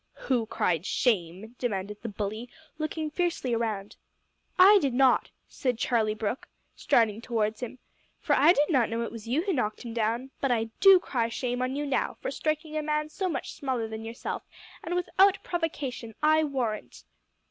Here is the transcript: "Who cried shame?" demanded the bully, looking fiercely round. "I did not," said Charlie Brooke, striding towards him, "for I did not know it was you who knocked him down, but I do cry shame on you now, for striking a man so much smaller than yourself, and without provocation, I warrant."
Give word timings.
"Who 0.15 0.47
cried 0.47 0.83
shame?" 0.83 1.55
demanded 1.59 2.01
the 2.01 2.09
bully, 2.09 2.49
looking 2.79 3.11
fiercely 3.11 3.55
round. 3.55 3.97
"I 4.57 4.79
did 4.81 4.95
not," 4.95 5.29
said 5.47 5.77
Charlie 5.77 6.15
Brooke, 6.15 6.47
striding 6.75 7.21
towards 7.21 7.59
him, 7.59 7.77
"for 8.19 8.35
I 8.35 8.51
did 8.51 8.71
not 8.71 8.89
know 8.89 9.03
it 9.03 9.11
was 9.11 9.27
you 9.27 9.43
who 9.43 9.53
knocked 9.53 9.83
him 9.85 9.93
down, 9.93 10.31
but 10.41 10.49
I 10.49 10.71
do 10.79 10.99
cry 10.99 11.29
shame 11.29 11.61
on 11.61 11.75
you 11.75 11.85
now, 11.85 12.17
for 12.19 12.31
striking 12.31 12.75
a 12.75 12.81
man 12.81 13.09
so 13.09 13.29
much 13.29 13.53
smaller 13.53 13.87
than 13.87 14.03
yourself, 14.03 14.41
and 14.83 14.95
without 14.95 15.37
provocation, 15.43 16.15
I 16.23 16.45
warrant." 16.45 17.03